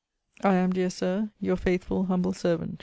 * 0.25 0.41
I 0.51 0.55
am, 0.55 0.73
dear 0.73 0.89
Sir, 0.89 1.29
Your 1.39 1.57
faithful, 1.57 2.05
humble 2.05 2.33
servant, 2.33 2.71
WM. 2.79 2.79